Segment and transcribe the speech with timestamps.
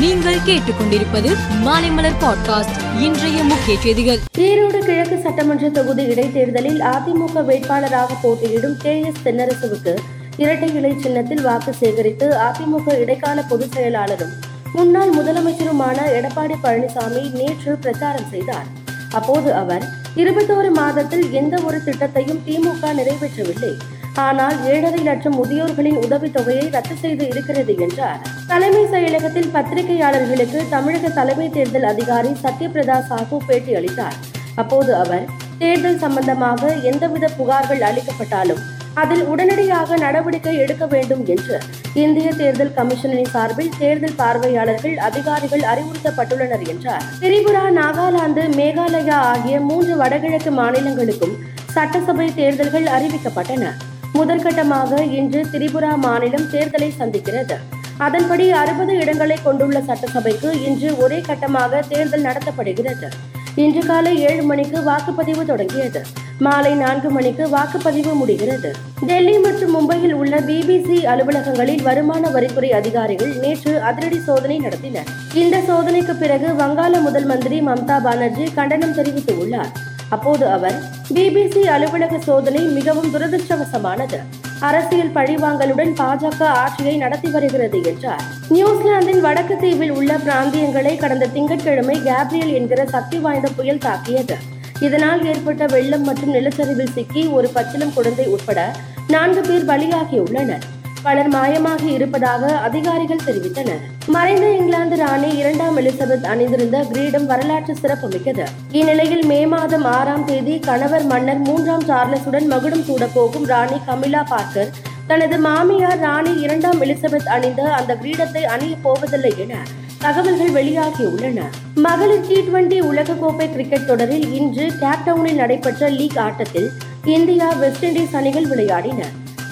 [0.00, 1.30] நீங்கள் கேட்டுக்கொண்டிருப்பது
[1.64, 4.18] மாலைமலர் பாட்காஸ்ட் இன்றைய முக்கிய செய்திகள்.
[4.38, 9.96] ஈரோடு கிழக்கு சட்டமன்ற தொகுதி இடைத்தேர்தலில் அதிமுக வேட்பாளராக போட்டியிடும் கே எஸ் தென்னரசுவுக்கு
[10.36, 14.34] இரட்டை இலை சின்னத்தில் வாக்கு சேகரித்து அதிமுக இடைக்கால பொதுச் செயலாளரும்
[14.72, 18.66] முன்னாள் முதலமைச்சருமான எடப்பாடி பழனிசாமி நேற்று பிரச்சாரம் செய்தார்.
[19.10, 19.82] அப்போது அவர்
[20.16, 23.72] இருபத்தோரு மாதத்தில் எந்த ஒரு திட்டத்தையும் திமுக நிறைவேற்றவில்லை.
[24.14, 28.37] ஆனால் ஏழரை லட்சம் முதியோர்களின் உதவித்தொகையை ரத்து செய்து இருக்கிறது என்றார்.
[28.50, 34.16] தலைமை செயலகத்தில் பத்திரிகையாளர்களுக்கு தமிழக தலைமை தேர்தல் அதிகாரி சத்யபிரதா சாஹூ பேட்டி அளித்தார்.
[34.60, 35.26] அப்போது அவர்
[35.62, 38.62] தேர்தல் சம்பந்தமாக எந்தவித புகார்கள் அளிக்கப்பட்டாலும்
[39.02, 41.56] அதில் உடனடியாக நடவடிக்கை எடுக்க வேண்டும் என்று
[42.04, 47.06] இந்திய தேர்தல் கமிஷனின் சார்பில் தேர்தல் பார்வையாளர்கள் அதிகாரிகள் அறிவுறுத்தப்பட்டுள்ளனர் என்றார்.
[47.22, 51.38] திரிபுரா நாகாலாந்து மேகாலயா ஆகிய மூன்று வடகிழக்கு மாநிலங்களுக்கும்
[51.76, 53.72] சட்டசபை தேர்தல்கள் அறிவிக்கப்பட்டன.
[54.18, 57.58] முதற்கட்டமாக இன்று திரிபுரா மாநிலம் தேர்தலை சந்திக்கிறது.
[57.98, 63.08] அதன்படி அறுபது இடங்களை கொண்டுள்ள சட்டசபைக்கு இன்று ஒரே கட்டமாக தேர்தல் நடத்தப்படுகிறது.
[63.54, 66.02] இன்று காலை ஏழு மணிக்கு வாக்குப்பதிவு தொடங்கியது.
[66.38, 68.70] மாலை நான்கு மணிக்கு வாக்குப்பதிவு முடிகிறது.
[69.06, 75.08] டெல்லி மற்றும் மும்பையில் உள்ள பிபிசி அலுவலகங்களில் வருமான வரித்துறை அதிகாரிகள் நேற்று அதிரடி சோதனை நடத்தினர்.
[75.34, 79.72] இந்த சோதனைக்கு பிறகு வங்காள முதல் மந்திரி மம்தா பானர்ஜி கண்டனம் தெரிவித்துள்ளார்.
[80.08, 80.78] அப்போது அவர்
[81.14, 84.20] பிபிசி அலுவலக சோதனை மிகவும் துரதிருஷ்டவசமானது.
[84.60, 88.22] அரசியல் பழிவாங்கலுடன் பாஜக ஆட்சியை நடத்தி வருகிறது என்றார்.
[88.48, 94.36] நியூசிலாந்தின் வடக்கு தீவில் உள்ள பிராந்தியங்களை கடந்த திங்கட்கிழமை கேப்ரியல் என்கிற சக்தி வாய்ந்த புயல் தாக்கியது.
[94.80, 98.72] இதனால் ஏற்பட்ட வெள்ளம் மற்றும் நிலச்சரிவில் சிக்கி ஒரு பச்சிலம் குழந்தை உட்பட
[99.08, 100.60] நான்கு பேர் பலியாகியுள்ளனர்.
[101.02, 103.82] பலர் மாயமாக இருப்பதாக அதிகாரிகள் தெரிவித்தனர்.
[104.06, 108.44] மறைந்த இங்கிலாந்து ராணி இரண்டாம் எலிசபெத் அணிந்திருந்த கிரீடம் வரலாற்று சிறப்புமிக்கது.
[108.72, 114.70] இந்நிலையில் மே மாதம் ஆறாம் தேதி கணவர் மன்னர் மூன்றாம் சார்லஸுடன் மகுடம் சூடப்போகும் ராணி கமிலா பார்க்கர்
[115.06, 119.54] தனது மாமியார் ராணி இரண்டாம் எலிசபெத் அணிந்த அந்த கிரீடத்தை அணியப் போவதில்லை என
[119.98, 121.40] தகவல்கள் வெளியாகியுள்ளன.
[121.74, 126.68] மகளிர் டி டுவெண்டி உலகக்கோப்பை கிரிக்கெட் தொடரில் இன்று கேப்டவுனில் நடைபெற்ற லீக் ஆட்டத்தில்
[127.04, 129.02] இந்தியா வெஸ்ட் இண்டீஸ் அணிகள் விளையாடின.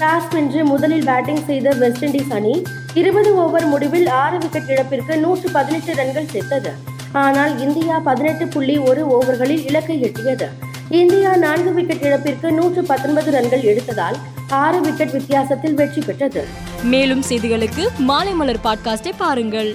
[0.00, 2.54] டாஸ் வென்று முதலில் பேட்டிங் செய்த வெஸ்ட் இண்டீஸ் அணி
[2.94, 6.72] இருபது ஓவர் முடிவில் ஆறு விக்கெட் இழப்பிற்கு நூற்று பதினெட்டு ரன்கள் சேர்த்தது
[7.22, 10.48] ஆனால் இந்தியா பதினெட்டு புள்ளி ஒரு ஓவர்களில் இலக்கை எட்டியது.
[11.00, 14.18] இந்தியா நான்கு விக்கெட் இழப்பிற்கு நூற்று பத்தொன்பது ரன்கள் எடுத்ததால்
[14.62, 16.44] ஆறு விக்கெட் வித்தியாசத்தில் வெற்றி பெற்றது.
[16.82, 19.70] மேலும் செய்திகளுக்கு மாலை மலர் பாட்காஸ்டை பாருங்கள்.